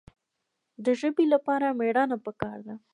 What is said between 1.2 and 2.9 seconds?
لپاره مېړانه پکار ده.